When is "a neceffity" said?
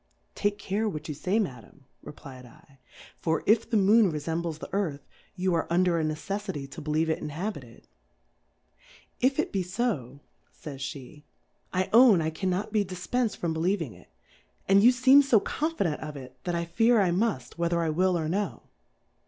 5.99-6.67